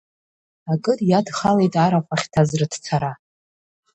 Акыр 0.71 0.99
иадхалеит 1.09 1.73
арахә 1.83 2.11
ахьҭаз, 2.15 2.49
рыҭцара. 2.59 3.11